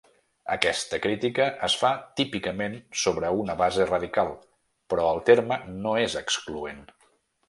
Aquesta 0.53 0.97
crítica 1.01 1.43
es 1.67 1.73
fa 1.81 1.91
típicament 2.21 2.77
sobre 3.01 3.31
una 3.41 3.55
base 3.59 3.87
radical, 3.89 4.31
però 4.95 5.05
el 5.11 5.21
terme 5.29 5.59
no 5.75 5.93
és 6.07 6.17
excloent. 6.23 6.81